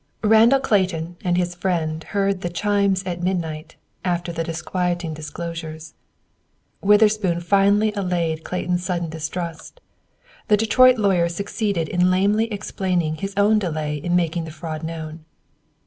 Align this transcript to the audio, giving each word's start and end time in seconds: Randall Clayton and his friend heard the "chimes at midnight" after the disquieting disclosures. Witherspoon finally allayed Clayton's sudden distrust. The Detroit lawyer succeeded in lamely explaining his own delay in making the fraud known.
Randall 0.23 0.59
Clayton 0.61 1.17
and 1.23 1.37
his 1.37 1.53
friend 1.53 2.03
heard 2.05 2.41
the 2.41 2.49
"chimes 2.49 3.03
at 3.05 3.21
midnight" 3.21 3.75
after 4.03 4.31
the 4.31 4.43
disquieting 4.43 5.13
disclosures. 5.13 5.93
Witherspoon 6.81 7.39
finally 7.39 7.93
allayed 7.93 8.43
Clayton's 8.43 8.83
sudden 8.83 9.11
distrust. 9.11 9.79
The 10.47 10.57
Detroit 10.57 10.97
lawyer 10.97 11.29
succeeded 11.29 11.87
in 11.87 12.09
lamely 12.09 12.51
explaining 12.51 13.17
his 13.17 13.35
own 13.37 13.59
delay 13.59 13.95
in 13.97 14.15
making 14.15 14.45
the 14.45 14.49
fraud 14.51 14.81
known. 14.81 15.23